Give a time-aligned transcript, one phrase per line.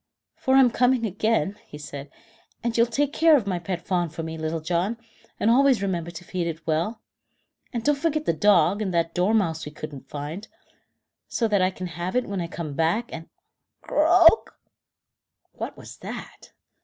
[0.35, 2.09] "For I'm coming back again," he said,
[2.63, 4.97] "and you'll take care of my pet fawn for me, Little John,
[5.39, 7.03] and always remember to feed it well.
[7.71, 10.47] And don't forget the dog and that dormouse we couldn't find,
[11.27, 13.29] so that I can have it when I come back, and"
[13.83, 14.57] Croak!
[15.51, 16.51] What was that?